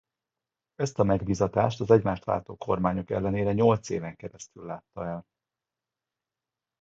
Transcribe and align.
Ezt 0.75 0.99
a 0.99 1.03
megbízatást 1.03 1.79
az 1.81 1.91
egymást 1.91 2.23
váltó 2.23 2.55
kormányok 2.57 3.09
ellenére 3.09 3.53
nyolc 3.53 3.89
éven 3.89 4.15
keresztül 4.15 4.65
látta 4.65 5.05
el. 5.05 5.25